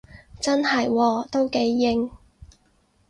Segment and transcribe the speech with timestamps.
[0.39, 2.09] 真係喎，都幾型